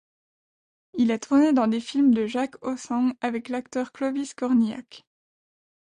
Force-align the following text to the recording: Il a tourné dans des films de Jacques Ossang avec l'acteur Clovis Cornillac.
Il 0.95 1.11
a 1.11 1.19
tourné 1.19 1.53
dans 1.53 1.67
des 1.67 1.79
films 1.79 2.11
de 2.11 2.25
Jacques 2.25 2.55
Ossang 2.65 3.11
avec 3.21 3.49
l'acteur 3.49 3.91
Clovis 3.91 4.33
Cornillac. 4.33 5.05